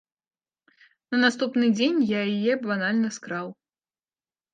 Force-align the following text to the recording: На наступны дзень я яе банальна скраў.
На 1.15 1.19
наступны 1.25 1.69
дзень 1.77 1.99
я 2.13 2.21
яе 2.37 2.53
банальна 2.65 3.09
скраў. 3.19 3.47